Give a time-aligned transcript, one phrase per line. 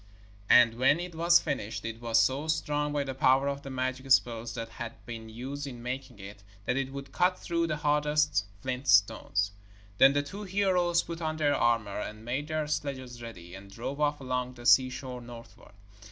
[0.49, 4.09] And when it was finished, it was so strong, by the power of the magic
[4.09, 8.45] spells that had been used in making it, that it would cut through the hardest
[8.63, 9.51] flint stones.
[9.99, 14.01] Then the two heroes put on their armour and made their sledges ready, and drove
[14.01, 15.75] off along the seashore northward.